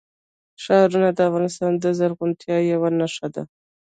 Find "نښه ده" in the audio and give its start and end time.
2.99-3.43